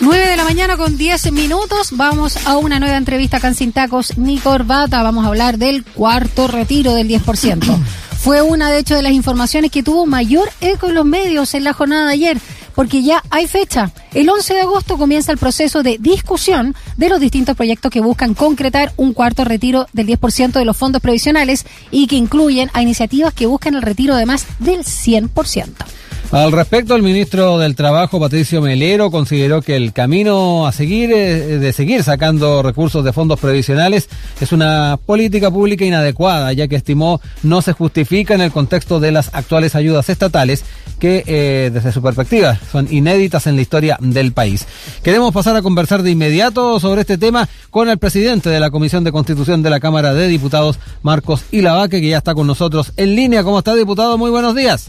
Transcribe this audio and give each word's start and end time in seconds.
9 0.00 0.28
de 0.28 0.36
la 0.36 0.44
mañana 0.44 0.76
con 0.76 0.96
10 0.96 1.32
minutos. 1.32 1.88
Vamos 1.92 2.46
a 2.46 2.56
una 2.56 2.78
nueva 2.78 2.96
entrevista 2.96 3.38
acá 3.38 3.48
en 3.48 3.56
Sin 3.56 3.72
Tacos 3.72 4.16
ni 4.16 4.38
Corbata. 4.38 5.02
Vamos 5.02 5.24
a 5.24 5.28
hablar 5.28 5.58
del 5.58 5.84
cuarto 5.84 6.46
retiro 6.46 6.94
del 6.94 7.08
10%. 7.08 7.64
Fue 8.18 8.42
una, 8.42 8.70
de 8.70 8.78
hecho, 8.78 8.94
de 8.94 9.02
las 9.02 9.12
informaciones 9.12 9.72
que 9.72 9.82
tuvo 9.82 10.06
mayor 10.06 10.50
eco 10.60 10.88
en 10.88 10.94
los 10.94 11.04
medios 11.04 11.54
en 11.54 11.64
la 11.64 11.72
jornada 11.72 12.06
de 12.06 12.12
ayer, 12.12 12.38
porque 12.76 13.02
ya 13.02 13.24
hay 13.30 13.48
fecha. 13.48 13.90
El 14.14 14.28
11 14.30 14.54
de 14.54 14.60
agosto 14.60 14.98
comienza 14.98 15.32
el 15.32 15.38
proceso 15.38 15.82
de 15.82 15.98
discusión 15.98 16.76
de 16.96 17.08
los 17.08 17.18
distintos 17.18 17.56
proyectos 17.56 17.90
que 17.90 18.00
buscan 18.00 18.34
concretar 18.34 18.92
un 18.96 19.14
cuarto 19.14 19.44
retiro 19.44 19.86
del 19.92 20.06
10% 20.06 20.52
de 20.52 20.64
los 20.64 20.76
fondos 20.76 21.02
previsionales 21.02 21.64
y 21.90 22.06
que 22.06 22.16
incluyen 22.16 22.70
a 22.72 22.82
iniciativas 22.82 23.34
que 23.34 23.46
buscan 23.46 23.74
el 23.74 23.82
retiro 23.82 24.14
de 24.14 24.26
más 24.26 24.46
del 24.60 24.84
100%. 24.84 25.97
Al 26.30 26.52
respecto, 26.52 26.94
el 26.94 27.02
ministro 27.02 27.56
del 27.56 27.74
Trabajo, 27.74 28.20
Patricio 28.20 28.60
Melero, 28.60 29.10
consideró 29.10 29.62
que 29.62 29.76
el 29.76 29.94
camino 29.94 30.66
a 30.66 30.72
seguir, 30.72 31.10
eh, 31.10 31.58
de 31.58 31.72
seguir 31.72 32.02
sacando 32.02 32.62
recursos 32.62 33.02
de 33.02 33.14
fondos 33.14 33.40
previsionales, 33.40 34.10
es 34.38 34.52
una 34.52 34.98
política 35.06 35.50
pública 35.50 35.86
inadecuada, 35.86 36.52
ya 36.52 36.68
que 36.68 36.76
estimó 36.76 37.22
no 37.42 37.62
se 37.62 37.72
justifica 37.72 38.34
en 38.34 38.42
el 38.42 38.52
contexto 38.52 39.00
de 39.00 39.10
las 39.10 39.34
actuales 39.34 39.74
ayudas 39.74 40.10
estatales, 40.10 40.66
que 40.98 41.24
eh, 41.26 41.70
desde 41.72 41.92
su 41.92 42.02
perspectiva 42.02 42.60
son 42.70 42.92
inéditas 42.92 43.46
en 43.46 43.56
la 43.56 43.62
historia 43.62 43.96
del 43.98 44.32
país. 44.32 44.66
Queremos 45.02 45.32
pasar 45.32 45.56
a 45.56 45.62
conversar 45.62 46.02
de 46.02 46.10
inmediato 46.10 46.78
sobre 46.78 47.00
este 47.00 47.16
tema 47.16 47.48
con 47.70 47.88
el 47.88 47.96
presidente 47.96 48.50
de 48.50 48.60
la 48.60 48.70
Comisión 48.70 49.02
de 49.02 49.12
Constitución 49.12 49.62
de 49.62 49.70
la 49.70 49.80
Cámara 49.80 50.12
de 50.12 50.28
Diputados, 50.28 50.78
Marcos 51.00 51.44
Ilavaque, 51.52 52.02
que 52.02 52.08
ya 52.10 52.18
está 52.18 52.34
con 52.34 52.46
nosotros 52.46 52.92
en 52.98 53.16
línea. 53.16 53.44
¿Cómo 53.44 53.60
está, 53.60 53.74
diputado? 53.74 54.18
Muy 54.18 54.30
buenos 54.30 54.54
días. 54.54 54.88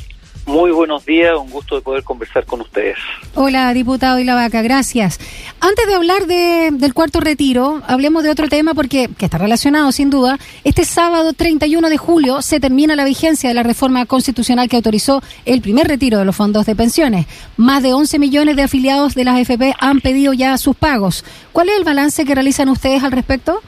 Muy 0.50 0.72
buenos 0.72 1.06
días, 1.06 1.38
un 1.40 1.52
gusto 1.52 1.76
de 1.76 1.82
poder 1.82 2.04
conversar 2.04 2.44
con 2.44 2.62
ustedes. 2.62 2.98
Hola, 3.36 3.72
diputado 3.72 4.18
y 4.18 4.24
la 4.24 4.34
vaca, 4.34 4.64
gracias. 4.64 5.20
Antes 5.60 5.86
de 5.86 5.94
hablar 5.94 6.26
de, 6.26 6.72
del 6.72 6.96
cuarto 6.96 7.20
retiro, 7.20 7.84
hablemos 7.86 8.24
de 8.24 8.32
otro 8.32 8.48
tema 8.48 8.74
porque 8.74 9.10
que 9.16 9.26
está 9.26 9.38
relacionado 9.38 9.92
sin 9.92 10.10
duda. 10.10 10.40
Este 10.64 10.86
sábado 10.86 11.34
31 11.34 11.88
de 11.90 11.98
julio 11.98 12.42
se 12.42 12.60
termina 12.60 12.96
la 12.96 13.06
vigencia 13.06 13.48
de 13.48 13.54
la 13.54 13.62
reforma 13.62 14.08
constitucional 14.08 14.70
que 14.70 14.78
autorizó 14.78 15.22
el 15.46 15.62
primer 15.62 15.88
retiro 15.88 16.18
de 16.18 16.26
los 16.26 16.36
fondos 16.36 16.66
de 16.66 16.76
pensiones. 16.76 17.28
Más 17.56 17.84
de 17.84 17.94
11 17.94 18.18
millones 18.18 18.56
de 18.56 18.64
afiliados 18.64 19.14
de 19.14 19.26
las 19.26 19.36
AFP 19.36 19.76
han 19.80 20.02
pedido 20.02 20.34
ya 20.34 20.58
sus 20.58 20.76
pagos. 20.76 21.24
¿Cuál 21.52 21.70
es 21.70 21.78
el 21.78 21.84
balance 21.84 22.26
que 22.26 22.34
realizan 22.34 22.70
ustedes 22.70 23.04
al 23.04 23.12
respecto? 23.12 23.62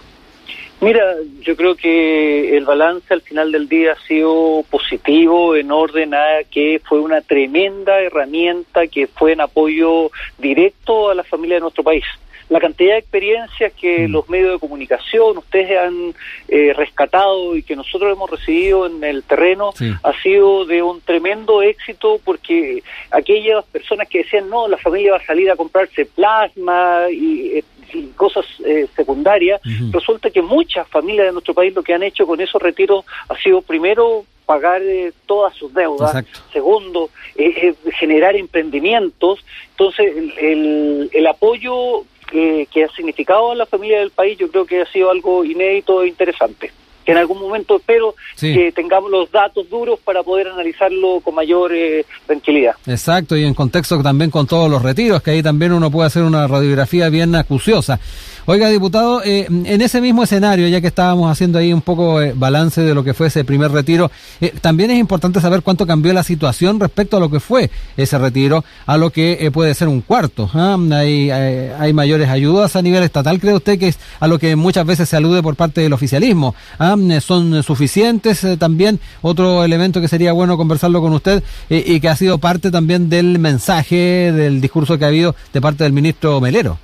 Mira, 0.81 1.15
yo 1.41 1.55
creo 1.55 1.75
que 1.75 2.57
el 2.57 2.65
balance 2.65 3.13
al 3.13 3.21
final 3.21 3.51
del 3.51 3.69
día 3.69 3.91
ha 3.91 4.07
sido 4.07 4.65
positivo 4.67 5.55
en 5.55 5.71
orden 5.71 6.15
a 6.15 6.43
que 6.49 6.81
fue 6.83 6.99
una 6.99 7.21
tremenda 7.21 7.99
herramienta 8.01 8.87
que 8.87 9.05
fue 9.05 9.33
en 9.33 9.41
apoyo 9.41 10.09
directo 10.39 11.11
a 11.11 11.15
la 11.15 11.23
familia 11.23 11.57
de 11.57 11.61
nuestro 11.61 11.83
país. 11.83 12.03
La 12.49 12.59
cantidad 12.59 12.93
de 12.93 12.99
experiencias 12.99 13.71
que 13.79 14.07
mm. 14.07 14.11
los 14.11 14.27
medios 14.27 14.53
de 14.53 14.59
comunicación, 14.59 15.37
ustedes 15.37 15.79
han 15.79 16.15
eh, 16.49 16.73
rescatado 16.73 17.55
y 17.55 17.61
que 17.61 17.75
nosotros 17.75 18.11
hemos 18.11 18.29
recibido 18.29 18.87
en 18.87 19.03
el 19.03 19.23
terreno, 19.23 19.73
ha 20.03 20.21
sido 20.21 20.65
de 20.65 20.81
un 20.81 20.99
tremendo 20.99 21.61
éxito 21.61 22.19
porque 22.25 22.83
aquellas 23.11 23.63
personas 23.65 24.09
que 24.09 24.23
decían, 24.23 24.49
no, 24.49 24.67
la 24.67 24.77
familia 24.77 25.11
va 25.11 25.19
a 25.19 25.25
salir 25.25 25.49
a 25.51 25.55
comprarse 25.55 26.05
plasma 26.05 27.05
y 27.09 27.63
eh, 27.93 28.09
cosas 28.15 28.45
eh, 28.65 28.87
secundarias, 28.95 29.61
resulta 29.91 30.29
que 30.29 30.41
muchas 30.41 30.87
familias 30.87 31.27
de 31.27 31.33
nuestro 31.33 31.53
país 31.53 31.73
lo 31.73 31.83
que 31.83 31.93
han 31.93 32.03
hecho 32.03 32.25
con 32.25 32.39
esos 32.41 32.61
retiros 32.61 33.05
ha 33.29 33.37
sido 33.37 33.61
primero 33.61 34.25
pagar 34.45 34.81
eh, 34.81 35.13
todas 35.25 35.55
sus 35.55 35.73
deudas, 35.73 36.25
segundo, 36.51 37.09
eh, 37.35 37.73
generar 37.97 38.35
emprendimientos, 38.35 39.39
entonces 39.69 40.13
el, 40.37 41.09
el, 41.13 41.27
apoyo 41.27 42.03
que, 42.29 42.67
que 42.71 42.83
ha 42.83 42.89
significado 42.89 43.51
a 43.51 43.55
la 43.55 43.65
familia 43.65 43.99
del 43.99 44.11
país 44.11 44.37
yo 44.37 44.49
creo 44.49 44.65
que 44.65 44.81
ha 44.81 44.85
sido 44.91 45.09
algo 45.09 45.45
inédito 45.45 46.03
e 46.03 46.09
interesante 46.09 46.71
que 47.05 47.11
en 47.11 47.17
algún 47.17 47.39
momento 47.39 47.77
espero 47.77 48.15
que 48.39 48.71
tengamos 48.73 49.09
los 49.11 49.31
datos 49.31 49.69
duros 49.69 49.99
para 50.03 50.23
poder 50.23 50.47
analizarlo 50.47 51.19
con 51.21 51.35
mayor 51.35 51.73
eh, 51.73 52.05
tranquilidad. 52.25 52.75
Exacto, 52.85 53.35
y 53.35 53.43
en 53.43 53.53
contexto 53.53 54.01
también 54.01 54.31
con 54.31 54.47
todos 54.47 54.69
los 54.69 54.81
retiros, 54.81 55.21
que 55.21 55.31
ahí 55.31 55.43
también 55.43 55.71
uno 55.73 55.91
puede 55.91 56.07
hacer 56.07 56.23
una 56.23 56.47
radiografía 56.47 57.09
bien 57.09 57.35
acuciosa. 57.35 57.99
Oiga, 58.47 58.69
diputado, 58.69 59.21
eh, 59.23 59.45
en 59.47 59.81
ese 59.81 60.01
mismo 60.01 60.23
escenario, 60.23 60.67
ya 60.67 60.81
que 60.81 60.87
estábamos 60.87 61.31
haciendo 61.31 61.59
ahí 61.59 61.71
un 61.71 61.81
poco 61.81 62.19
eh, 62.19 62.33
balance 62.35 62.81
de 62.81 62.95
lo 62.95 63.03
que 63.03 63.13
fue 63.13 63.27
ese 63.27 63.43
primer 63.43 63.71
retiro, 63.71 64.09
eh, 64.39 64.51
también 64.59 64.89
es 64.89 64.97
importante 64.97 65.39
saber 65.39 65.61
cuánto 65.61 65.85
cambió 65.85 66.11
la 66.11 66.23
situación 66.23 66.79
respecto 66.79 67.17
a 67.17 67.19
lo 67.19 67.29
que 67.29 67.39
fue 67.39 67.69
ese 67.95 68.17
retiro, 68.17 68.65
a 68.87 68.97
lo 68.97 69.11
que 69.11 69.51
puede 69.53 69.75
ser 69.75 69.89
un 69.89 70.01
cuarto. 70.01 70.49
¿ah? 70.55 70.75
Hay, 70.91 71.29
hay, 71.29 71.93
mayores 71.93 72.29
ayudas 72.29 72.75
a 72.75 72.81
nivel 72.81 73.03
estatal, 73.03 73.39
¿cree 73.39 73.53
usted 73.53 73.77
que 73.77 73.89
es 73.89 73.99
a 74.19 74.27
lo 74.27 74.39
que 74.39 74.55
muchas 74.55 74.87
veces 74.87 75.07
se 75.07 75.17
alude 75.17 75.43
por 75.43 75.55
parte 75.55 75.81
del 75.81 75.93
oficialismo? 75.93 76.55
¿Ah? 76.79 76.90
¿Son 77.21 77.63
suficientes 77.63 78.45
también? 78.59 78.99
Otro 79.21 79.63
elemento 79.63 80.01
que 80.01 80.07
sería 80.07 80.33
bueno 80.33 80.57
conversarlo 80.57 81.01
con 81.01 81.13
usted 81.13 81.43
y 81.69 81.99
que 81.99 82.09
ha 82.09 82.15
sido 82.15 82.37
parte 82.37 82.71
también 82.71 83.09
del 83.09 83.39
mensaje, 83.39 84.31
del 84.31 84.61
discurso 84.61 84.97
que 84.97 85.05
ha 85.05 85.09
habido 85.09 85.35
de 85.53 85.61
parte 85.61 85.83
del 85.83 85.93
ministro 85.93 86.39
Melero. 86.41 86.77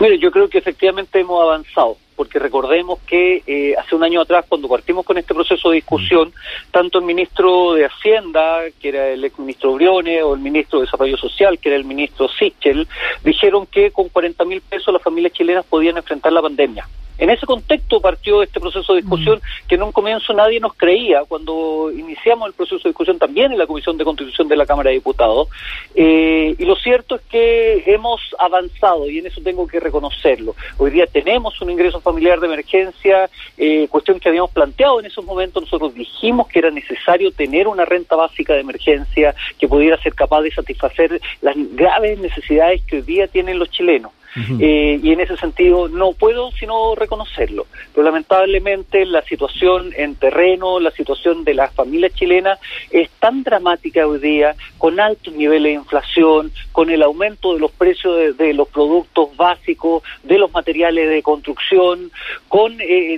Mire, 0.00 0.18
yo 0.18 0.30
creo 0.30 0.48
que 0.48 0.58
efectivamente 0.58 1.20
hemos 1.20 1.42
avanzado, 1.42 1.96
porque 2.14 2.38
recordemos 2.38 3.00
que 3.06 3.42
eh, 3.46 3.74
hace 3.76 3.96
un 3.96 4.04
año 4.04 4.20
atrás, 4.20 4.44
cuando 4.48 4.68
partimos 4.68 5.04
con 5.04 5.18
este 5.18 5.34
proceso 5.34 5.70
de 5.70 5.76
discusión, 5.76 6.32
tanto 6.70 6.98
el 6.98 7.04
ministro 7.04 7.74
de 7.74 7.86
Hacienda, 7.86 8.60
que 8.80 8.90
era 8.90 9.08
el 9.08 9.24
ex 9.24 9.38
ministro 9.38 9.74
Briones, 9.74 10.22
o 10.22 10.34
el 10.34 10.40
ministro 10.40 10.78
de 10.78 10.86
Desarrollo 10.86 11.16
Social, 11.16 11.58
que 11.58 11.70
era 11.70 11.76
el 11.76 11.84
ministro 11.84 12.28
Sichel, 12.28 12.86
dijeron 13.24 13.66
que 13.66 13.90
con 13.90 14.08
40 14.08 14.44
mil 14.44 14.60
pesos 14.60 14.92
las 14.92 15.02
familias 15.02 15.32
chilenas 15.32 15.64
podían 15.64 15.96
enfrentar 15.96 16.32
la 16.32 16.42
pandemia. 16.42 16.86
En 17.18 17.30
ese 17.30 17.46
contexto 17.46 18.00
partió 18.00 18.42
este 18.42 18.60
proceso 18.60 18.94
de 18.94 19.00
discusión 19.00 19.38
mm. 19.38 19.68
que 19.68 19.74
en 19.74 19.82
un 19.82 19.92
comienzo 19.92 20.32
nadie 20.32 20.60
nos 20.60 20.74
creía. 20.74 21.22
Cuando 21.26 21.90
iniciamos 21.92 22.48
el 22.48 22.54
proceso 22.54 22.82
de 22.84 22.90
discusión 22.90 23.18
también 23.18 23.52
en 23.52 23.58
la 23.58 23.66
Comisión 23.66 23.98
de 23.98 24.04
Constitución 24.04 24.48
de 24.48 24.56
la 24.56 24.66
Cámara 24.66 24.90
de 24.90 24.94
Diputados. 24.94 25.48
Eh, 25.94 26.54
y 26.56 26.64
lo 26.64 26.76
cierto 26.76 27.16
es 27.16 27.22
que 27.22 27.82
hemos 27.86 28.20
avanzado 28.38 29.10
y 29.10 29.18
en 29.18 29.26
eso 29.26 29.40
tengo 29.42 29.66
que 29.66 29.80
reconocerlo. 29.80 30.54
Hoy 30.78 30.90
día 30.90 31.06
tenemos 31.06 31.60
un 31.60 31.70
ingreso 31.70 32.00
familiar 32.00 32.38
de 32.38 32.46
emergencia, 32.46 33.28
eh, 33.56 33.88
cuestión 33.90 34.20
que 34.20 34.28
habíamos 34.28 34.52
planteado 34.52 35.00
en 35.00 35.06
esos 35.06 35.24
momentos. 35.24 35.62
Nosotros 35.64 35.94
dijimos 35.94 36.46
que 36.48 36.60
era 36.60 36.70
necesario 36.70 37.32
tener 37.32 37.66
una 37.66 37.84
renta 37.84 38.14
básica 38.14 38.54
de 38.54 38.60
emergencia 38.60 39.34
que 39.58 39.66
pudiera 39.66 40.00
ser 40.00 40.14
capaz 40.14 40.42
de 40.42 40.52
satisfacer 40.52 41.20
las 41.40 41.56
graves 41.74 42.18
necesidades 42.18 42.82
que 42.82 42.96
hoy 42.96 43.02
día 43.02 43.26
tienen 43.26 43.58
los 43.58 43.70
chilenos. 43.70 44.12
Eh, 44.36 45.00
y 45.02 45.12
en 45.12 45.20
ese 45.20 45.36
sentido 45.36 45.88
no 45.88 46.12
puedo 46.12 46.50
sino 46.52 46.94
reconocerlo. 46.94 47.66
Pero 47.94 48.04
lamentablemente 48.04 49.04
la 49.06 49.22
situación 49.22 49.92
en 49.96 50.14
terreno, 50.16 50.80
la 50.80 50.90
situación 50.90 51.44
de 51.44 51.54
las 51.54 51.72
familias 51.74 52.14
chilenas 52.14 52.58
es 52.90 53.10
tan 53.18 53.42
dramática 53.42 54.06
hoy 54.06 54.18
día, 54.18 54.54
con 54.76 55.00
altos 55.00 55.34
niveles 55.34 55.72
de 55.72 55.80
inflación, 55.80 56.52
con 56.72 56.90
el 56.90 57.02
aumento 57.02 57.54
de 57.54 57.60
los 57.60 57.70
precios 57.70 58.36
de, 58.36 58.54
los 58.54 58.68
productos 58.68 59.36
básicos, 59.36 60.02
de 60.22 60.38
los 60.38 60.52
materiales 60.52 61.08
de 61.08 61.22
construcción, 61.22 62.10
con 62.48 62.80
eh, 62.80 63.14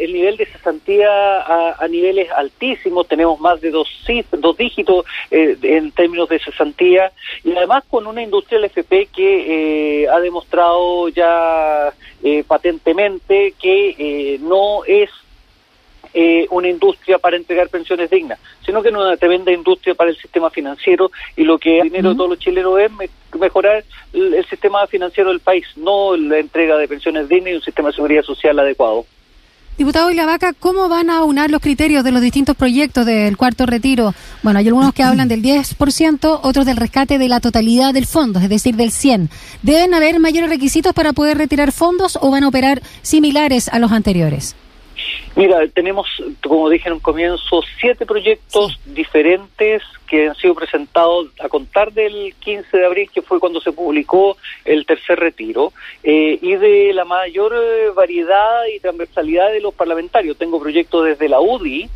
el 0.00 0.12
nivel 0.12 0.36
de 0.36 0.46
cesantía 0.46 1.08
a, 1.08 1.88
niveles 1.88 2.30
altísimos, 2.30 3.08
tenemos 3.08 3.40
más 3.40 3.60
de 3.60 3.70
dos, 3.70 3.88
dos 4.38 4.56
dígitos 4.56 5.06
eh, 5.30 5.56
en 5.62 5.90
términos 5.92 6.28
de 6.28 6.38
cesantía, 6.38 7.12
y 7.44 7.52
además 7.52 7.84
con 7.88 8.06
una 8.06 8.22
industria 8.22 8.58
del 8.58 8.66
FP 8.66 9.08
que 9.14 10.08
ha 10.12 10.20
demostrado 10.20 10.47
mostrado 10.48 11.08
ya 11.10 11.92
eh, 12.22 12.42
patentemente 12.46 13.54
que 13.60 13.94
eh, 13.98 14.38
no 14.40 14.82
es 14.86 15.10
eh, 16.14 16.46
una 16.50 16.68
industria 16.68 17.18
para 17.18 17.36
entregar 17.36 17.68
pensiones 17.68 18.08
dignas, 18.08 18.38
sino 18.64 18.82
que 18.82 18.88
es 18.88 18.94
una 18.94 19.16
tremenda 19.18 19.52
industria 19.52 19.94
para 19.94 20.08
el 20.08 20.16
sistema 20.16 20.48
financiero 20.48 21.10
y 21.36 21.44
lo 21.44 21.58
que 21.58 21.80
el 21.80 21.90
dinero 21.90 22.10
de 22.10 22.16
todos 22.16 22.30
los 22.30 22.38
chilenos 22.38 22.80
es 22.80 22.90
mejorar 23.38 23.84
el 24.14 24.46
sistema 24.46 24.86
financiero 24.86 25.28
del 25.28 25.40
país, 25.40 25.66
no 25.76 26.16
la 26.16 26.38
entrega 26.38 26.78
de 26.78 26.88
pensiones 26.88 27.28
dignas 27.28 27.52
y 27.52 27.56
un 27.56 27.62
sistema 27.62 27.90
de 27.90 27.96
seguridad 27.96 28.22
social 28.22 28.58
adecuado. 28.58 29.04
Diputado 29.78 30.10
Vaca, 30.26 30.54
¿cómo 30.54 30.88
van 30.88 31.08
a 31.08 31.22
unar 31.22 31.52
los 31.52 31.60
criterios 31.60 32.02
de 32.02 32.10
los 32.10 32.20
distintos 32.20 32.56
proyectos 32.56 33.06
del 33.06 33.36
cuarto 33.36 33.64
retiro? 33.64 34.12
Bueno, 34.42 34.58
hay 34.58 34.66
algunos 34.66 34.92
que 34.92 35.04
hablan 35.04 35.28
del 35.28 35.40
10%, 35.40 36.40
otros 36.42 36.66
del 36.66 36.76
rescate 36.76 37.16
de 37.16 37.28
la 37.28 37.38
totalidad 37.38 37.94
del 37.94 38.04
fondo, 38.04 38.40
es 38.40 38.48
decir, 38.48 38.74
del 38.74 38.90
100. 38.90 39.30
¿Deben 39.62 39.94
haber 39.94 40.18
mayores 40.18 40.50
requisitos 40.50 40.92
para 40.94 41.12
poder 41.12 41.38
retirar 41.38 41.70
fondos 41.70 42.18
o 42.20 42.28
van 42.32 42.42
a 42.42 42.48
operar 42.48 42.82
similares 43.02 43.68
a 43.68 43.78
los 43.78 43.92
anteriores? 43.92 44.56
Mira, 45.36 45.66
tenemos, 45.68 46.08
como 46.42 46.68
dije 46.68 46.88
en 46.88 46.94
un 46.94 47.00
comienzo, 47.00 47.62
siete 47.80 48.06
proyectos 48.06 48.78
diferentes 48.86 49.82
que 50.08 50.28
han 50.28 50.34
sido 50.34 50.54
presentados 50.54 51.28
a 51.40 51.48
contar 51.48 51.92
del 51.92 52.34
15 52.40 52.76
de 52.76 52.86
abril, 52.86 53.10
que 53.12 53.22
fue 53.22 53.38
cuando 53.38 53.60
se 53.60 53.72
publicó 53.72 54.36
el 54.64 54.86
tercer 54.86 55.20
retiro, 55.20 55.72
eh, 56.02 56.38
y 56.40 56.56
de 56.56 56.92
la 56.92 57.04
mayor 57.04 57.54
eh, 57.54 57.90
variedad 57.94 58.64
y 58.74 58.80
transversalidad 58.80 59.52
de 59.52 59.60
los 59.60 59.74
parlamentarios. 59.74 60.36
Tengo 60.36 60.58
proyectos 60.58 61.04
desde 61.04 61.28
la 61.28 61.40
UDI, 61.40 61.88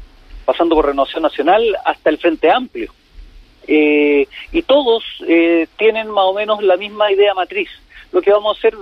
pasando 0.44 0.76
por 0.76 0.86
Renovación 0.86 1.22
Nacional, 1.22 1.76
hasta 1.84 2.10
el 2.10 2.18
Frente 2.18 2.50
Amplio. 2.50 2.92
Eh, 3.66 4.26
y 4.50 4.62
todos 4.62 5.04
tienen 5.78 6.10
más 6.10 6.24
o 6.24 6.34
menos 6.34 6.62
la 6.64 6.76
misma 6.76 7.12
idea 7.12 7.32
matriz 7.32 7.68
lo 8.12 8.20
que 8.20 8.30
vamos 8.30 8.56
a 8.56 8.58
hacer 8.58 8.76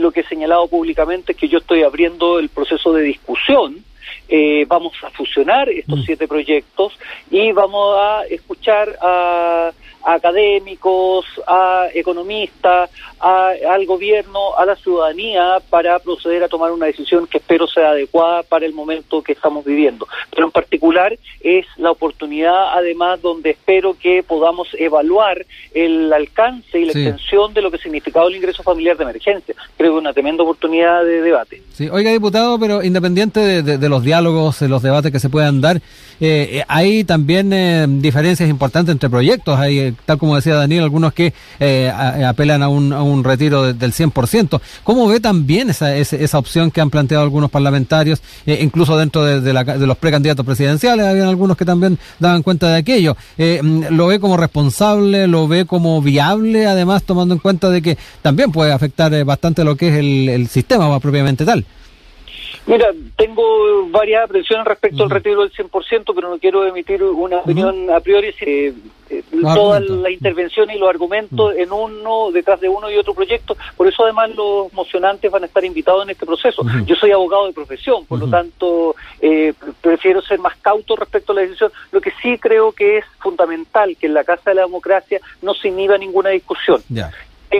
lo 0.00 0.10
que 0.10 0.20
he 0.20 0.24
señalado 0.24 0.66
públicamente 0.68 1.32
es 1.32 1.38
que 1.38 1.48
yo 1.48 1.58
estoy 1.58 1.82
abriendo 1.82 2.38
el 2.38 2.48
proceso 2.48 2.92
de 2.92 3.02
discusión. 3.02 3.84
Eh, 4.28 4.64
vamos 4.68 4.92
a 5.02 5.10
fusionar 5.10 5.68
estos 5.68 6.04
siete 6.04 6.28
proyectos 6.28 6.92
y 7.30 7.50
vamos 7.52 7.96
a 7.98 8.22
escuchar 8.30 8.96
a 9.00 9.72
a 10.04 10.14
académicos, 10.14 11.26
a 11.46 11.88
economistas, 11.94 12.90
al 13.20 13.84
gobierno, 13.86 14.56
a 14.56 14.64
la 14.64 14.76
ciudadanía 14.76 15.58
para 15.68 15.98
proceder 15.98 16.42
a 16.42 16.48
tomar 16.48 16.72
una 16.72 16.86
decisión 16.86 17.26
que 17.26 17.38
espero 17.38 17.66
sea 17.66 17.90
adecuada 17.90 18.42
para 18.42 18.64
el 18.64 18.72
momento 18.72 19.22
que 19.22 19.32
estamos 19.32 19.64
viviendo. 19.64 20.06
Pero 20.30 20.46
en 20.46 20.52
particular 20.52 21.18
es 21.40 21.66
la 21.76 21.90
oportunidad, 21.90 22.72
además, 22.74 23.20
donde 23.20 23.50
espero 23.50 23.96
que 23.98 24.22
podamos 24.22 24.68
evaluar 24.78 25.44
el 25.74 26.12
alcance 26.12 26.78
y 26.78 26.84
la 26.86 26.92
extensión 26.92 27.52
de 27.52 27.62
lo 27.62 27.70
que 27.70 27.76
ha 27.76 27.80
significado 27.80 28.28
el 28.28 28.36
ingreso 28.36 28.62
familiar 28.62 28.96
de 28.96 29.04
emergencia. 29.04 29.54
Creo 29.76 29.92
que 29.92 29.96
es 29.96 30.00
una 30.00 30.12
tremenda 30.12 30.42
oportunidad 30.42 31.04
de 31.04 31.20
debate. 31.20 31.62
Sí, 31.72 31.88
oiga, 31.90 32.10
diputado, 32.10 32.58
pero 32.58 32.82
independiente 32.82 33.62
de, 33.62 33.88
los 33.88 34.02
diálogos, 34.02 34.60
de 34.60 34.68
los 34.68 34.82
debates 34.82 35.12
que 35.12 35.20
se 35.20 35.28
puedan 35.28 35.60
dar, 35.60 35.80
eh, 36.20 36.62
hay 36.68 37.04
también 37.04 37.52
eh, 37.52 37.86
diferencias 37.88 38.48
importantes 38.48 38.92
entre 38.92 39.10
proyectos. 39.10 39.58
Hay 39.58 39.89
tal 40.04 40.18
como 40.18 40.36
decía 40.36 40.54
Daniel, 40.54 40.84
algunos 40.84 41.12
que 41.12 41.32
eh, 41.58 41.90
apelan 41.90 42.62
a 42.62 42.68
un, 42.68 42.92
a 42.92 43.02
un 43.02 43.24
retiro 43.24 43.72
del 43.72 43.92
100%. 43.92 44.60
¿Cómo 44.84 45.08
ve 45.08 45.20
también 45.20 45.70
esa, 45.70 45.94
esa, 45.96 46.38
opción 46.38 46.70
que 46.70 46.80
han 46.80 46.90
planteado 46.90 47.22
algunos 47.22 47.50
parlamentarios, 47.50 48.22
eh, 48.46 48.58
incluso 48.62 48.96
dentro 48.96 49.24
de, 49.24 49.52
los 49.52 49.98
precandidatos 49.98 50.46
presidenciales? 50.46 51.06
Habían 51.06 51.28
algunos 51.28 51.56
que 51.56 51.64
también 51.64 51.98
daban 52.18 52.42
cuenta 52.42 52.68
de 52.68 52.76
aquello. 52.78 53.16
Eh, 53.36 53.60
¿Lo 53.90 54.06
ve 54.06 54.20
como 54.20 54.36
responsable? 54.36 55.26
¿Lo 55.26 55.48
ve 55.48 55.66
como 55.66 56.00
viable? 56.00 56.66
Además, 56.66 57.02
tomando 57.02 57.34
en 57.34 57.40
cuenta 57.40 57.70
de 57.70 57.82
que 57.82 57.98
también 58.22 58.52
puede 58.52 58.72
afectar 58.72 59.24
bastante 59.24 59.64
lo 59.64 59.76
que 59.76 59.88
es 59.88 59.94
el, 59.96 60.28
el 60.28 60.48
sistema 60.48 60.88
más 60.88 61.00
propiamente 61.00 61.44
tal. 61.44 61.64
Mira, 62.66 62.92
tengo 63.16 63.88
varias 63.88 64.24
aprensiones 64.24 64.66
respecto 64.66 65.02
al 65.02 65.10
retiro 65.10 65.42
del 65.42 65.52
100%, 65.52 66.12
pero 66.14 66.30
no 66.30 66.38
quiero 66.38 66.66
emitir 66.66 67.02
una 67.02 67.38
opinión 67.38 67.90
a 67.90 68.00
priori. 68.00 68.34
Eh, 68.40 68.74
eh, 69.10 69.24
todas 69.42 69.82
las 69.82 70.12
intervenciones 70.12 70.76
y 70.76 70.78
los 70.78 70.88
argumentos 70.88 71.54
en 71.56 71.72
uno, 71.72 72.30
detrás 72.32 72.60
de 72.60 72.68
uno 72.68 72.88
y 72.88 72.96
otro 72.96 73.12
proyecto. 73.12 73.56
Por 73.76 73.88
eso, 73.88 74.04
además, 74.04 74.30
los 74.36 74.72
mocionantes 74.72 75.28
van 75.30 75.42
a 75.42 75.46
estar 75.46 75.64
invitados 75.64 76.04
en 76.04 76.10
este 76.10 76.24
proceso. 76.24 76.62
Yo 76.86 76.94
soy 76.94 77.10
abogado 77.10 77.46
de 77.46 77.52
profesión, 77.52 78.06
por 78.06 78.20
lo 78.20 78.28
tanto, 78.28 78.94
eh, 79.20 79.52
prefiero 79.80 80.22
ser 80.22 80.38
más 80.38 80.56
cauto 80.58 80.94
respecto 80.94 81.32
a 81.32 81.36
la 81.36 81.40
decisión. 81.40 81.72
Lo 81.90 82.00
que 82.00 82.12
sí 82.22 82.38
creo 82.38 82.70
que 82.70 82.98
es 82.98 83.04
fundamental 83.18 83.96
que 83.98 84.06
en 84.06 84.14
la 84.14 84.22
Casa 84.22 84.50
de 84.50 84.54
la 84.54 84.62
Democracia 84.62 85.20
no 85.42 85.54
se 85.54 85.68
inhiba 85.68 85.98
ninguna 85.98 86.30
discusión 86.30 86.80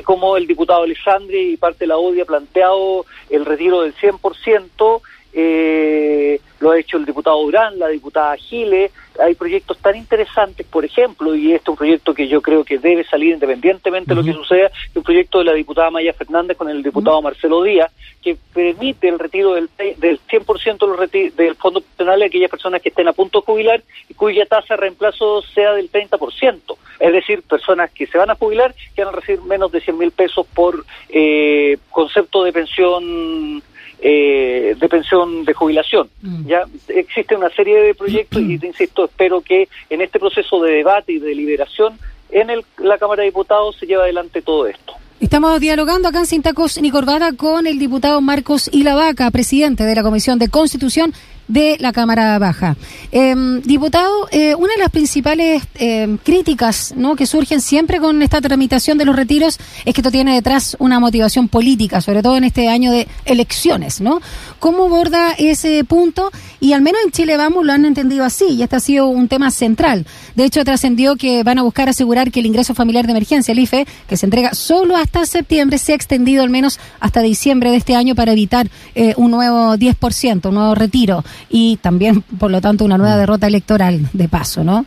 como 0.04 0.36
el 0.36 0.46
diputado 0.46 0.82
Alessandri 0.82 1.52
y 1.52 1.56
parte 1.56 1.80
de 1.80 1.88
la 1.88 1.98
ODI 1.98 2.20
ha 2.20 2.24
planteado 2.24 3.04
el 3.28 3.44
retiro 3.44 3.82
del 3.82 3.94
100%, 3.94 5.02
eh, 5.32 6.40
lo 6.58 6.72
ha 6.72 6.78
hecho 6.78 6.96
el 6.96 7.06
diputado 7.06 7.40
Durán, 7.42 7.78
la 7.78 7.88
diputada 7.88 8.36
Gile, 8.36 8.90
hay 9.18 9.34
proyectos 9.34 9.78
tan 9.78 9.96
interesantes, 9.96 10.66
por 10.66 10.84
ejemplo, 10.84 11.34
y 11.34 11.52
este 11.52 11.64
es 11.64 11.68
un 11.68 11.76
proyecto 11.76 12.14
que 12.14 12.28
yo 12.28 12.42
creo 12.42 12.64
que 12.64 12.78
debe 12.78 13.04
salir 13.04 13.34
independientemente 13.34 14.10
de 14.10 14.14
lo 14.16 14.24
que 14.24 14.32
suceda, 14.32 14.70
un 14.94 15.02
proyecto 15.02 15.38
de 15.38 15.44
la 15.44 15.54
diputada 15.54 15.90
Maya 15.90 16.12
Fernández 16.12 16.56
con 16.56 16.68
el 16.68 16.82
diputado 16.82 17.22
Marcelo 17.22 17.62
Díaz, 17.62 17.92
que 18.22 18.36
permite 18.52 19.08
el 19.08 19.18
retiro 19.18 19.54
del, 19.54 19.68
del 19.98 20.20
100% 20.20 21.34
del 21.34 21.54
fondo 21.56 21.82
penal 21.96 22.20
de 22.20 22.26
aquellas 22.26 22.50
personas 22.50 22.82
que 22.82 22.88
estén 22.90 23.08
a 23.08 23.12
punto 23.12 23.40
de 23.40 23.46
jubilar 23.46 23.82
y 24.08 24.14
cuya 24.14 24.46
tasa 24.46 24.74
de 24.74 24.80
reemplazo 24.80 25.42
sea 25.42 25.72
del 25.72 25.90
30%. 25.90 26.76
Es 27.00 27.12
decir, 27.12 27.42
personas 27.42 27.90
que 27.90 28.06
se 28.06 28.18
van 28.18 28.30
a 28.30 28.36
jubilar 28.36 28.74
que 28.94 29.04
van 29.04 29.14
a 29.14 29.16
recibir 29.16 29.42
menos 29.42 29.72
de 29.72 29.80
100 29.80 29.98
mil 29.98 30.10
pesos 30.12 30.46
por 30.54 30.84
eh, 31.08 31.78
concepto 31.90 32.44
de 32.44 32.52
pensión 32.52 33.62
eh, 34.02 34.76
de 34.78 34.88
pensión 34.88 35.44
de 35.44 35.52
jubilación. 35.52 36.08
Mm. 36.22 36.46
Ya 36.46 36.62
existe 36.88 37.36
una 37.36 37.50
serie 37.50 37.80
de 37.82 37.94
proyectos 37.94 38.40
y, 38.42 38.58
te 38.60 38.66
insisto, 38.66 39.04
espero 39.04 39.40
que 39.40 39.68
en 39.88 40.00
este 40.00 40.18
proceso 40.18 40.62
de 40.62 40.72
debate 40.72 41.12
y 41.12 41.18
de 41.18 41.28
deliberación 41.28 41.98
en 42.30 42.50
el, 42.50 42.64
la 42.78 42.96
Cámara 42.98 43.22
de 43.22 43.28
Diputados 43.28 43.76
se 43.76 43.86
lleve 43.86 44.02
adelante 44.02 44.42
todo 44.42 44.66
esto. 44.66 44.94
Estamos 45.20 45.60
dialogando 45.60 46.08
acá 46.08 46.20
en 46.20 46.26
Sin 46.26 46.42
ni 46.80 46.90
Corbata 46.90 47.32
con 47.36 47.66
el 47.66 47.78
diputado 47.78 48.22
Marcos 48.22 48.70
Ilavaca, 48.72 49.30
presidente 49.30 49.84
de 49.84 49.94
la 49.94 50.02
Comisión 50.02 50.38
de 50.38 50.48
Constitución 50.48 51.12
de 51.50 51.76
la 51.80 51.92
Cámara 51.92 52.38
Baja. 52.38 52.76
Em, 53.10 53.60
diputado, 53.62 54.28
eh, 54.30 54.54
una 54.54 54.72
de 54.74 54.78
las 54.78 54.90
principales 54.90 55.62
em, 55.74 56.16
críticas 56.16 56.94
¿no? 56.96 57.16
que 57.16 57.26
surgen 57.26 57.60
siempre 57.60 57.98
con 57.98 58.22
esta 58.22 58.40
tramitación 58.40 58.98
de 58.98 59.04
los 59.04 59.16
retiros 59.16 59.58
es 59.84 59.92
que 59.92 60.00
esto 60.00 60.12
tiene 60.12 60.34
detrás 60.34 60.76
una 60.78 61.00
motivación 61.00 61.48
política, 61.48 62.00
sobre 62.00 62.22
todo 62.22 62.36
en 62.36 62.44
este 62.44 62.68
año 62.68 62.92
de 62.92 63.08
elecciones, 63.24 64.00
¿no? 64.00 64.20
¿Cómo 64.60 64.84
aborda 64.84 65.32
ese 65.38 65.82
punto? 65.84 66.30
Y 66.60 66.72
al 66.72 66.82
menos 66.82 67.00
en 67.04 67.10
Chile 67.10 67.36
Vamos 67.36 67.64
lo 67.64 67.72
han 67.72 67.84
entendido 67.84 68.24
así, 68.24 68.44
y 68.50 68.62
este 68.62 68.76
ha 68.76 68.80
sido 68.80 69.08
un 69.08 69.26
tema 69.26 69.50
central. 69.50 70.06
De 70.34 70.44
hecho, 70.44 70.64
trascendió 70.64 71.16
que 71.16 71.42
van 71.42 71.58
a 71.58 71.62
buscar 71.62 71.88
asegurar 71.88 72.30
que 72.30 72.40
el 72.40 72.46
ingreso 72.46 72.74
familiar 72.74 73.06
de 73.06 73.12
emergencia, 73.12 73.52
el 73.52 73.58
IFE, 73.58 73.86
que 74.08 74.16
se 74.16 74.26
entrega 74.26 74.54
solo 74.54 74.96
hasta 74.96 75.26
septiembre, 75.26 75.78
sea 75.78 75.94
extendido 75.94 76.42
al 76.42 76.50
menos 76.50 76.78
hasta 77.00 77.22
diciembre 77.22 77.70
de 77.70 77.78
este 77.78 77.96
año 77.96 78.14
para 78.14 78.32
evitar 78.32 78.68
eh, 78.94 79.14
un 79.16 79.30
nuevo 79.30 79.74
10%, 79.76 80.48
un 80.48 80.54
nuevo 80.54 80.74
retiro 80.74 81.24
y 81.48 81.76
también, 81.78 82.22
por 82.22 82.50
lo 82.50 82.60
tanto, 82.60 82.84
una 82.84 82.98
nueva 82.98 83.16
mm. 83.16 83.18
derrota 83.18 83.46
electoral 83.46 84.00
de 84.12 84.28
paso, 84.28 84.64
¿no? 84.64 84.84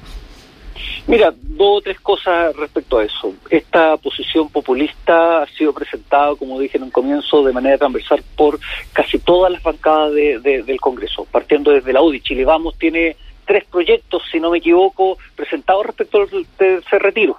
Mira, 1.06 1.34
dos 1.38 1.80
o 1.80 1.82
tres 1.82 2.00
cosas 2.00 2.56
respecto 2.56 2.98
a 2.98 3.04
eso. 3.04 3.34
Esta 3.50 3.98
posición 3.98 4.50
populista 4.50 5.42
ha 5.44 5.48
sido 5.48 5.74
presentada, 5.74 6.36
como 6.36 6.60
dije 6.60 6.78
en 6.78 6.84
un 6.84 6.92
comienzo, 6.92 7.44
de 7.44 7.52
manera 7.52 7.78
transversal 7.78 8.24
por 8.36 8.60
casi 8.94 9.20
todas 9.20 9.52
las 9.52 9.62
bancadas 9.62 10.14
del 10.14 10.80
Congreso, 10.80 11.26
partiendo 11.30 11.72
desde 11.72 11.92
la 11.92 12.02
UDI. 12.02 12.22
Chile 12.22 12.46
Vamos 12.46 12.78
tiene 12.78 13.18
tres 13.46 13.66
proyectos, 13.66 14.24
si 14.32 14.40
no 14.40 14.52
me 14.52 14.60
equivoco, 14.60 15.18
presentados 15.36 15.86
respecto 15.86 16.22
al 16.22 16.46
tercer 16.58 17.02
retiro. 17.02 17.38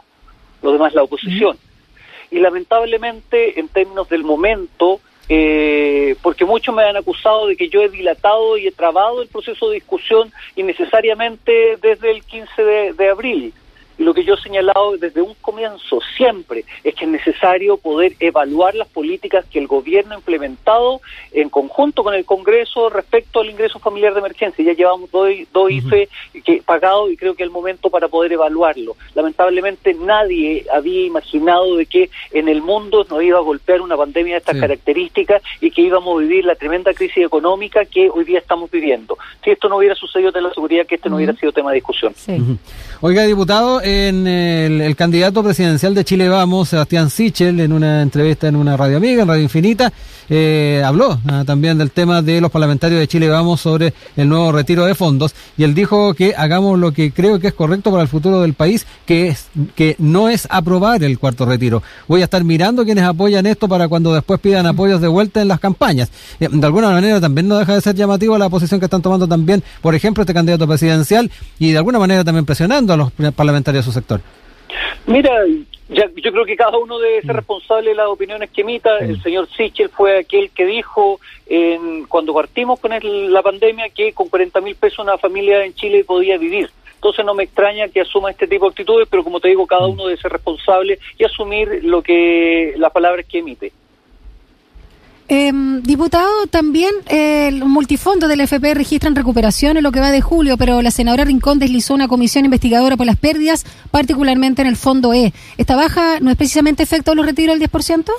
Lo 0.62 0.72
demás 0.72 0.94
la 0.94 1.02
oposición. 1.02 1.56
Mm. 1.56 2.36
Y 2.36 2.38
lamentablemente, 2.40 3.58
en 3.58 3.68
términos 3.68 4.08
del 4.08 4.24
momento, 4.24 5.00
eh, 5.28 6.16
porque 6.22 6.44
muchos 6.44 6.74
me 6.74 6.84
han 6.84 6.96
acusado 6.96 7.46
de 7.46 7.56
que 7.56 7.68
yo 7.68 7.82
he 7.82 7.88
dilatado 7.88 8.56
y 8.56 8.66
he 8.66 8.72
trabado 8.72 9.22
el 9.22 9.28
proceso 9.28 9.68
de 9.68 9.76
discusión 9.76 10.32
innecesariamente 10.56 11.76
desde 11.80 12.10
el 12.10 12.24
15 12.24 12.62
de 12.96 13.08
abril. 13.08 13.52
Y 13.98 14.02
lo 14.02 14.14
que 14.14 14.24
yo 14.24 14.34
he 14.34 14.40
señalado 14.40 14.96
desde 14.98 15.22
un 15.22 15.34
comienzo 15.40 16.00
siempre 16.16 16.64
es 16.82 16.94
que 16.94 17.04
es 17.04 17.10
necesario 17.10 17.76
poder 17.76 18.14
evaluar 18.20 18.74
las 18.74 18.88
políticas 18.88 19.44
que 19.50 19.58
el 19.58 19.66
gobierno 19.66 20.14
ha 20.14 20.18
implementado 20.18 21.00
en 21.32 21.48
conjunto 21.48 22.02
con 22.02 22.14
el 22.14 22.24
Congreso 22.24 22.90
respecto 22.90 23.40
al 23.40 23.50
ingreso 23.50 23.78
familiar 23.78 24.12
de 24.14 24.20
emergencia. 24.20 24.64
Ya 24.64 24.72
llevamos 24.72 25.10
dos, 25.10 25.28
dos 25.52 25.70
IFE 25.70 26.08
que, 26.44 26.62
pagados 26.64 27.10
y 27.12 27.16
creo 27.16 27.34
que 27.34 27.42
es 27.42 27.46
el 27.46 27.52
momento 27.52 27.90
para 27.90 28.08
poder 28.08 28.32
evaluarlo. 28.32 28.96
Lamentablemente 29.14 29.94
nadie 29.94 30.66
había 30.72 31.06
imaginado 31.06 31.76
de 31.76 31.86
que 31.86 32.10
en 32.32 32.48
el 32.48 32.62
mundo 32.62 33.06
nos 33.08 33.22
iba 33.22 33.38
a 33.38 33.42
golpear 33.42 33.80
una 33.80 33.96
pandemia 33.96 34.34
de 34.34 34.38
estas 34.38 34.58
características 34.58 35.42
y 35.60 35.70
que 35.70 35.82
íbamos 35.82 36.16
a 36.16 36.20
vivir 36.20 36.44
la 36.44 36.54
tremenda 36.54 36.92
crisis 36.94 37.24
económica 37.24 37.84
que 37.84 38.10
hoy 38.10 38.24
día 38.24 38.38
estamos 38.38 38.70
viviendo. 38.70 39.16
Si 39.42 39.50
esto 39.50 39.68
no 39.68 39.76
hubiera 39.76 39.94
sucedido, 39.94 40.32
te 40.32 40.40
la 40.40 40.52
seguridad 40.52 40.86
que 40.86 40.96
este 40.96 41.08
no 41.08 41.16
hubiera 41.16 41.34
sido 41.34 41.52
tema 41.52 41.70
de 41.70 41.76
discusión. 41.76 42.14
Oiga, 43.00 43.22
diputado, 43.24 43.80
en 43.84 44.26
el, 44.26 44.96
candidato 44.96 45.42
presidencial 45.44 45.94
de 45.94 46.06
Chile 46.06 46.26
Vamos, 46.30 46.70
Sebastián 46.70 47.10
Sichel, 47.10 47.60
en 47.60 47.70
una 47.70 48.00
entrevista 48.00 48.48
en 48.48 48.56
una 48.56 48.78
radio 48.78 48.96
amiga, 48.96 49.22
en 49.22 49.28
Radio 49.28 49.42
Infinita, 49.42 49.92
eh, 50.30 50.82
habló 50.82 51.20
ah, 51.28 51.44
también 51.46 51.76
del 51.76 51.90
tema 51.90 52.22
de 52.22 52.40
los 52.40 52.50
parlamentarios 52.50 52.98
de 52.98 53.06
Chile 53.06 53.28
Vamos 53.28 53.60
sobre 53.60 53.92
el 54.16 54.26
nuevo 54.26 54.52
retiro 54.52 54.86
de 54.86 54.94
fondos 54.94 55.34
y 55.58 55.64
él 55.64 55.74
dijo 55.74 56.14
que 56.14 56.34
hagamos 56.34 56.78
lo 56.78 56.92
que 56.92 57.12
creo 57.12 57.38
que 57.38 57.48
es 57.48 57.52
correcto 57.52 57.90
para 57.90 58.02
el 58.02 58.08
futuro 58.08 58.40
del 58.40 58.54
país, 58.54 58.86
que 59.04 59.28
es 59.28 59.48
que 59.76 59.96
no 59.98 60.30
es 60.30 60.48
aprobar 60.50 61.04
el 61.04 61.18
cuarto 61.18 61.44
retiro. 61.44 61.82
Voy 62.08 62.22
a 62.22 62.24
estar 62.24 62.42
mirando 62.42 62.86
quienes 62.86 63.04
apoyan 63.04 63.44
esto 63.44 63.68
para 63.68 63.86
cuando 63.86 64.14
después 64.14 64.40
pidan 64.40 64.64
apoyos 64.64 65.02
de 65.02 65.08
vuelta 65.08 65.42
en 65.42 65.48
las 65.48 65.60
campañas. 65.60 66.10
Eh, 66.40 66.48
de 66.50 66.66
alguna 66.66 66.88
manera 66.88 67.20
también 67.20 67.48
no 67.48 67.58
deja 67.58 67.74
de 67.74 67.82
ser 67.82 67.94
llamativo 67.94 68.38
la 68.38 68.48
posición 68.48 68.80
que 68.80 68.86
están 68.86 69.02
tomando 69.02 69.28
también, 69.28 69.62
por 69.82 69.94
ejemplo, 69.94 70.22
este 70.22 70.32
candidato 70.32 70.66
presidencial 70.66 71.30
y 71.58 71.72
de 71.72 71.76
alguna 71.76 71.98
manera 71.98 72.24
también 72.24 72.46
presionando 72.46 72.94
a 72.94 72.96
los 72.96 73.12
parlamentarios 73.34 73.73
de 73.78 73.82
su 73.82 73.92
sector. 73.92 74.20
Mira, 75.06 75.44
ya, 75.88 76.08
yo 76.16 76.32
creo 76.32 76.44
que 76.44 76.56
cada 76.56 76.78
uno 76.78 76.98
debe 76.98 77.20
ser 77.20 77.32
mm. 77.32 77.36
responsable 77.36 77.90
de 77.90 77.96
las 77.96 78.06
opiniones 78.06 78.50
que 78.50 78.62
emita. 78.62 78.98
El 78.98 79.22
señor 79.22 79.48
Sichel 79.54 79.90
fue 79.90 80.18
aquel 80.18 80.50
que 80.50 80.64
dijo 80.64 81.20
en, 81.46 82.04
cuando 82.06 82.32
partimos 82.32 82.80
con 82.80 82.92
la 82.92 83.42
pandemia 83.42 83.90
que 83.90 84.12
con 84.12 84.28
40 84.28 84.60
mil 84.60 84.76
pesos 84.76 85.00
una 85.00 85.18
familia 85.18 85.64
en 85.64 85.74
Chile 85.74 86.04
podía 86.04 86.38
vivir. 86.38 86.70
Entonces 86.94 87.24
no 87.24 87.34
me 87.34 87.44
extraña 87.44 87.88
que 87.88 88.00
asuma 88.00 88.30
este 88.30 88.48
tipo 88.48 88.64
de 88.64 88.70
actitudes, 88.70 89.06
pero 89.10 89.22
como 89.22 89.38
te 89.38 89.48
digo, 89.48 89.66
cada 89.66 89.86
mm. 89.86 89.90
uno 89.90 90.06
debe 90.06 90.20
ser 90.20 90.32
responsable 90.32 90.98
y 91.18 91.24
asumir 91.24 91.84
lo 91.84 92.02
que 92.02 92.74
las 92.78 92.92
palabras 92.92 93.26
que 93.26 93.40
emite. 93.40 93.72
Eh, 95.28 95.52
diputado, 95.82 96.46
también 96.50 96.92
eh, 97.08 97.50
los 97.52 97.68
multifondos 97.68 98.28
del 98.28 98.42
FP 98.42 98.74
registran 98.74 99.16
recuperación 99.16 99.78
en 99.78 99.82
lo 99.82 99.90
que 99.90 100.00
va 100.00 100.10
de 100.10 100.20
julio, 100.20 100.56
pero 100.58 100.82
la 100.82 100.90
senadora 100.90 101.24
Rincón 101.24 101.58
deslizó 101.58 101.94
una 101.94 102.08
comisión 102.08 102.44
investigadora 102.44 102.96
por 102.96 103.06
las 103.06 103.16
pérdidas, 103.16 103.64
particularmente 103.90 104.60
en 104.60 104.68
el 104.68 104.76
fondo 104.76 105.14
E. 105.14 105.32
¿Esta 105.56 105.76
baja 105.76 106.20
no 106.20 106.30
es 106.30 106.36
precisamente 106.36 106.82
efecto 106.82 107.12
de 107.12 107.16
los 107.16 107.26
retiros 107.26 107.58
del 107.58 107.70
10%? 107.70 108.10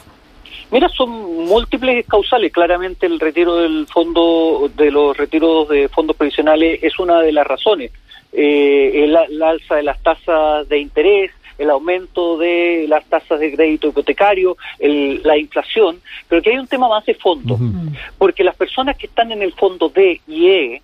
Mira, 0.72 0.90
son 0.90 1.46
múltiples 1.46 2.06
causales. 2.08 2.52
Claramente 2.52 3.06
el 3.06 3.20
retiro 3.20 3.58
del 3.58 3.86
fondo, 3.88 4.70
de 4.76 4.90
los 4.90 5.16
retiros 5.16 5.70
de 5.70 5.88
fondos 5.90 6.16
previsionales 6.16 6.80
es 6.82 6.98
una 6.98 7.22
de 7.22 7.32
las 7.32 7.46
razones. 7.46 7.92
Eh, 8.34 9.04
el, 9.04 9.16
alza 9.44 9.76
de 9.76 9.84
las 9.84 10.02
tasas 10.02 10.68
de 10.68 10.80
interés, 10.80 11.32
el 11.58 11.70
aumento 11.70 12.38
de 12.38 12.86
las 12.88 13.06
tasas 13.06 13.40
de 13.40 13.54
crédito 13.54 13.88
hipotecario, 13.88 14.58
la 14.80 15.38
inflación, 15.38 16.00
pero 16.28 16.42
que 16.42 16.52
hay 16.52 16.58
un 16.58 16.68
tema 16.68 16.88
más 16.88 17.06
de 17.06 17.16
fondo, 17.16 17.58
porque 18.18 18.44
las 18.44 18.56
personas 18.56 18.98
que 18.98 19.08
están 19.08 19.32
en 19.32 19.42
el 19.42 19.54
fondo 19.54 19.90
D 19.90 20.22
y 20.28 20.48
E, 20.48 20.82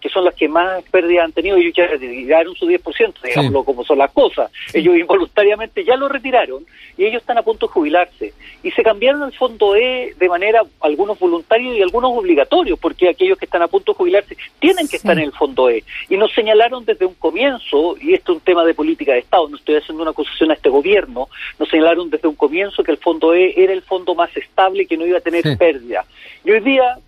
que 0.00 0.08
son 0.08 0.24
las 0.24 0.34
que 0.34 0.48
más 0.48 0.82
pérdidas 0.90 1.24
han 1.24 1.32
tenido, 1.32 1.56
ellos 1.56 1.72
ya 1.76 1.86
retiraron 1.86 2.54
su 2.54 2.66
10%, 2.66 3.14
digámoslo 3.22 3.64
como 3.64 3.84
son 3.84 3.98
las 3.98 4.12
cosas. 4.12 4.50
Ellos 4.72 4.96
involuntariamente 4.96 5.84
ya 5.84 5.96
lo 5.96 6.08
retiraron 6.08 6.64
y 6.96 7.04
ellos 7.04 7.20
están 7.20 7.38
a 7.38 7.42
punto 7.42 7.66
de 7.66 7.72
jubilarse. 7.72 8.32
Y 8.62 8.70
se 8.70 8.82
cambiaron 8.82 9.22
al 9.22 9.32
fondo 9.32 9.74
E 9.74 10.14
de 10.18 10.28
manera, 10.28 10.62
algunos 10.80 11.18
voluntarios 11.18 11.76
y 11.76 11.82
algunos 11.82 12.12
obligatorios, 12.16 12.78
porque 12.78 13.08
aquellos 13.08 13.38
que 13.38 13.46
están 13.46 13.62
a 13.62 13.68
punto 13.68 13.92
de 13.92 13.96
jubilarse 13.96 14.36
tienen 14.60 14.86
que 14.86 14.96
estar 14.96 15.16
en 15.16 15.24
el 15.24 15.32
fondo 15.32 15.68
E. 15.68 15.84
Y 16.08 16.16
nos 16.16 16.32
señalaron 16.32 16.84
desde 16.84 17.06
un 17.06 17.14
comienzo, 17.14 17.96
y 18.00 18.14
esto 18.14 18.32
es 18.32 18.38
un 18.38 18.44
tema 18.44 18.64
de 18.64 18.74
política 18.74 19.12
de 19.12 19.20
Estado, 19.20 19.48
no 19.48 19.56
estoy 19.56 19.76
haciendo 19.76 20.02
una 20.02 20.12
acusación 20.12 20.50
a 20.50 20.54
este 20.54 20.68
gobierno, 20.68 21.28
nos 21.58 21.68
señalaron 21.68 22.10
desde 22.10 22.28
un 22.28 22.36
comienzo 22.36 22.84
que 22.84 22.92
el 22.92 22.98
fondo 22.98 23.34
E 23.34 23.54
era 23.56 23.72
el 23.72 23.82
fondo 23.82 24.14
más 24.14 24.34
estable 24.36 24.86
que 24.86 24.96
no 24.96 25.06
iba 25.06 25.18
a 25.18 25.22
tener 25.22 25.42
pérdida. 25.58 26.04
Y 26.44 26.50
hoy 26.50 26.60
día 26.60 26.98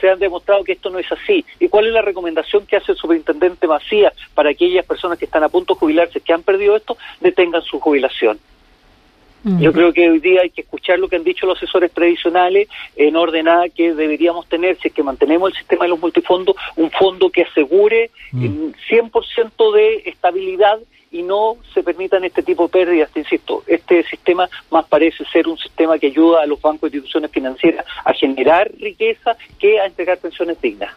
se 0.00 0.10
han 0.10 0.18
demostrado 0.18 0.64
que 0.64 0.72
esto 0.72 0.90
no 0.90 0.98
es 0.98 1.10
así. 1.10 1.44
¿Y 1.58 1.68
cuál 1.68 1.86
es 1.86 1.92
la 1.92 2.02
recomendación 2.02 2.66
que 2.66 2.76
hace 2.76 2.92
el 2.92 2.98
superintendente 2.98 3.66
Macías 3.66 4.14
para 4.34 4.50
aquellas 4.50 4.86
personas 4.86 5.18
que 5.18 5.24
están 5.24 5.42
a 5.42 5.48
punto 5.48 5.74
de 5.74 5.80
jubilarse, 5.80 6.20
que 6.20 6.32
han 6.32 6.42
perdido 6.42 6.76
esto, 6.76 6.96
detengan 7.20 7.62
su 7.62 7.80
jubilación? 7.80 8.38
Mm. 9.42 9.60
Yo 9.60 9.72
creo 9.72 9.92
que 9.92 10.10
hoy 10.10 10.18
día 10.18 10.42
hay 10.42 10.50
que 10.50 10.62
escuchar 10.62 10.98
lo 10.98 11.08
que 11.08 11.16
han 11.16 11.24
dicho 11.24 11.46
los 11.46 11.56
asesores 11.56 11.90
previsionales 11.90 12.68
en 12.96 13.16
orden 13.16 13.48
a 13.48 13.68
que 13.68 13.94
deberíamos 13.94 14.46
tener, 14.48 14.78
si 14.78 14.88
es 14.88 14.94
que 14.94 15.02
mantenemos 15.02 15.50
el 15.50 15.56
sistema 15.56 15.84
de 15.84 15.90
los 15.90 16.00
multifondos, 16.00 16.56
un 16.76 16.90
fondo 16.90 17.30
que 17.30 17.42
asegure 17.42 18.10
mm. 18.32 18.72
100% 18.88 19.74
de 19.74 20.02
estabilidad 20.06 20.78
y 21.10 21.22
no 21.22 21.56
se 21.74 21.82
permitan 21.82 22.24
este 22.24 22.42
tipo 22.42 22.64
de 22.64 22.68
pérdidas. 22.70 23.10
insisto, 23.16 23.62
este 23.66 24.02
sistema 24.04 24.48
más 24.70 24.86
parece 24.86 25.24
ser 25.26 25.48
un 25.48 25.58
sistema 25.58 25.98
que 25.98 26.08
ayuda 26.08 26.42
a 26.42 26.46
los 26.46 26.60
bancos 26.60 26.92
e 26.92 26.96
instituciones 26.96 27.30
financieras 27.30 27.84
a 28.04 28.12
generar 28.12 28.70
riqueza 28.78 29.36
que 29.58 29.80
a 29.80 29.86
entregar 29.86 30.18
pensiones 30.18 30.60
dignas. 30.60 30.94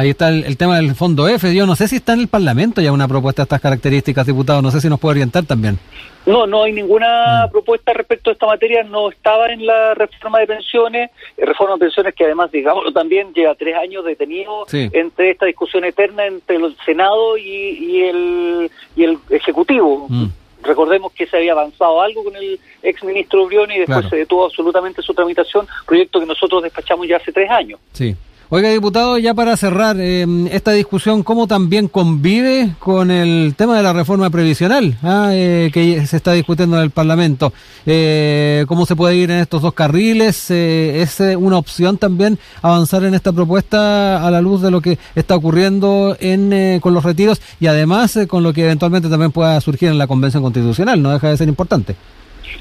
Ahí 0.00 0.08
está 0.08 0.30
el, 0.30 0.56
tema 0.56 0.76
del 0.76 0.94
fondo 0.94 1.28
F. 1.28 1.54
Yo 1.54 1.66
no 1.66 1.76
sé 1.76 1.86
si 1.86 1.96
está 1.96 2.14
en 2.14 2.20
el 2.20 2.28
Parlamento 2.28 2.80
ya 2.80 2.90
una 2.90 3.06
propuesta 3.06 3.42
de 3.42 3.44
estas 3.44 3.60
características, 3.60 4.26
diputado. 4.26 4.62
No 4.62 4.70
sé 4.70 4.80
si 4.80 4.88
nos 4.88 4.98
puede 4.98 5.10
orientar 5.10 5.44
también. 5.44 5.78
No, 6.24 6.46
no 6.46 6.62
hay 6.62 6.72
ninguna 6.72 7.46
mm. 7.46 7.50
propuesta 7.50 7.92
respecto 7.92 8.30
a 8.30 8.32
esta 8.32 8.46
materia. 8.46 8.82
No 8.82 9.10
estaba 9.10 9.52
en 9.52 9.66
la 9.66 9.92
reforma 9.92 10.38
de 10.38 10.46
pensiones. 10.46 11.10
Eh, 11.36 11.44
reforma 11.44 11.74
de 11.74 11.80
pensiones 11.80 12.14
que 12.14 12.24
además, 12.24 12.50
digámoslo 12.50 12.92
también, 12.92 13.34
lleva 13.34 13.54
tres 13.56 13.76
años 13.76 14.02
detenido 14.06 14.64
entre 14.72 15.32
esta 15.32 15.44
discusión 15.44 15.84
eterna 15.84 16.24
entre 16.24 16.56
el 16.56 16.74
Senado 16.86 17.36
y, 17.36 18.00
el, 18.00 18.70
y 18.96 19.04
el 19.04 19.18
Ejecutivo. 19.28 20.06
Mm. 20.08 20.28
Recordemos 20.62 21.12
que 21.12 21.26
se 21.26 21.36
había 21.36 21.52
avanzado 21.52 22.00
algo 22.00 22.24
con 22.24 22.36
el 22.36 22.58
ex 22.82 23.04
ministro 23.04 23.46
y 23.50 23.78
después 23.80 24.08
se 24.08 24.16
detuvo 24.16 24.46
absolutamente 24.46 25.02
su 25.02 25.12
tramitación, 25.12 25.66
proyecto 25.86 26.20
que 26.20 26.26
nosotros 26.26 26.62
despachamos 26.62 27.06
ya 27.06 27.18
hace 27.18 27.32
tres 27.32 27.50
años. 27.50 27.78
Sí. 27.92 28.16
Oiga, 28.52 28.68
diputado, 28.70 29.16
ya 29.16 29.32
para 29.32 29.56
cerrar 29.56 29.96
eh, 30.00 30.26
esta 30.50 30.72
discusión, 30.72 31.22
¿cómo 31.22 31.46
también 31.46 31.86
convive 31.86 32.74
con 32.80 33.12
el 33.12 33.54
tema 33.56 33.76
de 33.76 33.84
la 33.84 33.92
reforma 33.92 34.28
previsional 34.28 34.98
ah, 35.04 35.30
eh, 35.32 35.70
que 35.72 36.04
se 36.04 36.16
está 36.16 36.32
discutiendo 36.32 36.76
en 36.76 36.82
el 36.82 36.90
Parlamento? 36.90 37.52
Eh, 37.86 38.64
¿Cómo 38.66 38.86
se 38.86 38.96
puede 38.96 39.14
ir 39.14 39.30
en 39.30 39.38
estos 39.38 39.62
dos 39.62 39.72
carriles? 39.72 40.50
¿Es 40.50 41.20
una 41.38 41.58
opción 41.58 41.96
también 41.96 42.40
avanzar 42.60 43.04
en 43.04 43.14
esta 43.14 43.32
propuesta 43.32 44.26
a 44.26 44.28
la 44.32 44.40
luz 44.40 44.62
de 44.62 44.72
lo 44.72 44.80
que 44.80 44.98
está 45.14 45.36
ocurriendo 45.36 46.16
en, 46.18 46.80
con 46.80 46.92
los 46.92 47.04
retiros 47.04 47.40
y 47.60 47.68
además 47.68 48.18
con 48.26 48.42
lo 48.42 48.52
que 48.52 48.64
eventualmente 48.64 49.08
también 49.08 49.30
pueda 49.30 49.60
surgir 49.60 49.90
en 49.90 49.98
la 49.98 50.08
Convención 50.08 50.42
Constitucional? 50.42 51.00
No 51.00 51.12
deja 51.12 51.28
de 51.28 51.36
ser 51.36 51.46
importante. 51.46 51.94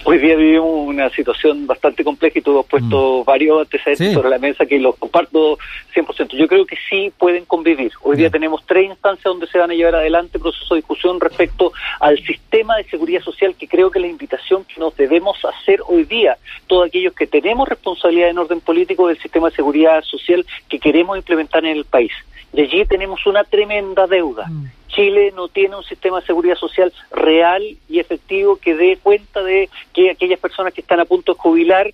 Hoy 0.04 0.18
día 0.18 0.36
vivimos 0.36 0.88
una 0.88 1.10
situación 1.10 1.68
bastante 1.68 2.04
compleja 2.04 2.40
y 2.40 2.42
tú 2.42 2.60
has 2.60 2.66
puesto 2.66 3.22
mm. 3.22 3.26
varios 3.26 3.62
antecedentes 3.62 4.14
sobre 4.14 4.30
la 4.30 4.40
mesa 4.40 4.66
que 4.66 4.80
los 4.80 4.96
comparto 4.96 5.58
100%. 5.94 6.36
Yo 6.38 6.48
creo 6.48 6.66
que 6.66 6.78
sí 6.90 7.12
pueden 7.18 7.46
convivir. 7.46 7.92
Hoy 8.02 8.18
día 8.18 8.30
tenemos 8.30 8.66
tres 8.66 8.90
instancias 8.90 9.24
donde 9.24 9.48
se 9.48 9.58
van 9.58 9.72
a 9.72 9.74
llevar 9.74 9.96
adelante 9.96 10.40
proceso 10.40 10.74
de 10.74 10.82
discusión 10.82 11.20
respecto 11.20 11.72
al 12.00 12.18
sistema 12.24 12.78
de 12.78 12.86
seguridad 12.86 13.22
social, 13.22 13.56
que 13.56 13.68
creo 13.68 13.92
que 13.92 14.00
la 14.00 14.08
invitación 14.08 14.64
que 14.66 14.80
nos 14.80 14.96
debemos 14.96 15.38
hacer 15.46 15.82
hoy 15.88 16.06
día, 16.06 16.38
todos 16.68 16.88
aquellos 16.88 17.14
que 17.14 17.28
tenemos 17.28 17.68
responsabilidad 17.68 18.30
en 18.30 18.40
orden 18.40 18.62
político 18.62 19.08
del 19.08 19.20
sistema 19.20 19.50
de 19.50 19.56
seguridad 19.56 20.04
social 20.04 20.46
que 20.68 20.80
queremos 20.80 21.18
implementar 21.18 21.66
en 21.66 21.78
el 21.78 21.86
país. 21.86 22.12
Y 22.54 22.62
allí 22.62 22.86
tenemos 22.86 23.26
una 23.28 23.44
tremenda 23.44 24.08
deuda. 24.08 24.46
Mm. 24.48 24.79
Chile 25.00 25.32
no 25.34 25.48
tiene 25.48 25.78
un 25.78 25.84
sistema 25.84 26.20
de 26.20 26.26
seguridad 26.26 26.56
social 26.56 26.92
real 27.12 27.64
y 27.88 28.00
efectivo 28.00 28.58
que 28.58 28.76
dé 28.76 28.98
cuenta 29.02 29.42
de 29.42 29.70
que 29.94 30.12
aquellas 30.12 30.40
personas 30.40 30.74
que 30.74 30.82
están 30.82 31.00
a 31.00 31.06
punto 31.06 31.34
de 31.34 31.40
jubilar 31.40 31.94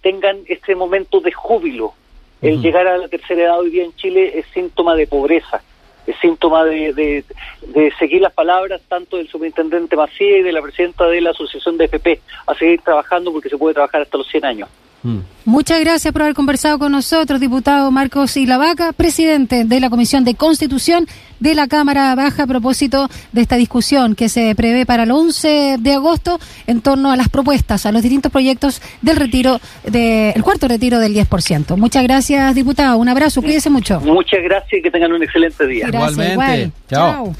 tengan 0.00 0.38
este 0.48 0.74
momento 0.74 1.20
de 1.20 1.32
júbilo. 1.32 1.92
El 2.40 2.62
llegar 2.62 2.86
a 2.86 2.96
la 2.96 3.08
tercera 3.08 3.42
edad 3.42 3.60
hoy 3.60 3.70
día 3.70 3.84
en 3.84 3.94
Chile 3.96 4.38
es 4.38 4.46
síntoma 4.54 4.94
de 4.94 5.06
pobreza, 5.06 5.62
es 6.06 6.16
síntoma 6.18 6.64
de, 6.64 6.94
de, 6.94 7.92
seguir 7.98 8.22
las 8.22 8.32
palabras 8.32 8.80
tanto 8.88 9.18
del 9.18 9.28
superintendente 9.28 9.96
Macías 9.96 10.40
y 10.40 10.42
de 10.42 10.52
la 10.52 10.62
presidenta 10.62 11.06
de 11.08 11.20
la 11.20 11.30
Asociación 11.30 11.76
de 11.76 11.86
FP, 11.86 12.20
a 12.46 12.54
seguir 12.54 12.80
trabajando 12.80 13.32
porque 13.32 13.50
se 13.50 13.58
puede 13.58 13.74
trabajar 13.74 14.00
hasta 14.00 14.16
los 14.16 14.28
100 14.28 14.44
años. 14.46 14.68
Mm. 15.06 15.20
Muchas 15.44 15.78
gracias 15.78 16.12
por 16.12 16.22
haber 16.22 16.34
conversado 16.34 16.80
con 16.80 16.90
nosotros, 16.90 17.38
diputado 17.38 17.92
Marcos 17.92 18.36
Ilavaca, 18.36 18.92
presidente 18.92 19.64
de 19.64 19.78
la 19.78 19.88
Comisión 19.88 20.24
de 20.24 20.34
Constitución 20.34 21.06
de 21.38 21.54
la 21.54 21.68
Cámara 21.68 22.12
Baja 22.16 22.42
a 22.42 22.46
propósito 22.48 23.08
de 23.30 23.42
esta 23.42 23.54
discusión 23.54 24.16
que 24.16 24.28
se 24.28 24.52
prevé 24.56 24.84
para 24.84 25.04
el 25.04 25.12
11 25.12 25.76
de 25.78 25.92
agosto 25.92 26.40
en 26.66 26.80
torno 26.80 27.12
a 27.12 27.16
las 27.16 27.28
propuestas, 27.28 27.86
a 27.86 27.92
los 27.92 28.02
distintos 28.02 28.32
proyectos 28.32 28.82
del 29.02 29.16
retiro, 29.16 29.60
del 29.84 30.42
cuarto 30.42 30.66
retiro 30.66 30.98
del 30.98 31.14
10%. 31.14 31.76
Muchas 31.76 32.02
gracias, 32.02 32.52
diputado. 32.56 32.98
Un 32.98 33.08
abrazo, 33.08 33.40
cuídese 33.40 33.70
mucho. 33.70 34.00
Muchas 34.00 34.42
gracias 34.42 34.80
y 34.80 34.82
que 34.82 34.90
tengan 34.90 35.12
un 35.12 35.22
excelente 35.22 35.64
día. 35.68 35.86
Igualmente. 35.86 36.72
Chao. 36.90 37.32